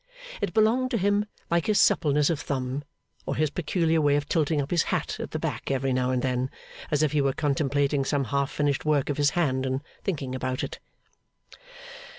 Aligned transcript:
It 0.41 0.51
belonged 0.55 0.89
to 0.89 0.97
him 0.97 1.27
like 1.51 1.67
his 1.67 1.79
suppleness 1.79 2.31
of 2.31 2.39
thumb, 2.39 2.83
or 3.27 3.35
his 3.35 3.51
peculiar 3.51 4.01
way 4.01 4.15
of 4.15 4.27
tilting 4.27 4.59
up 4.59 4.71
his 4.71 4.81
hat 4.89 5.19
at 5.19 5.29
the 5.29 5.37
back 5.37 5.69
every 5.69 5.93
now 5.93 6.09
and 6.09 6.23
then, 6.23 6.49
as 6.89 7.03
if 7.03 7.11
he 7.11 7.21
were 7.21 7.33
contemplating 7.33 8.03
some 8.03 8.23
half 8.23 8.49
finished 8.49 8.83
work 8.83 9.11
of 9.11 9.17
his 9.17 9.29
hand 9.37 9.63
and 9.63 9.83
thinking 10.03 10.33
about 10.33 10.63
it. 10.63 10.79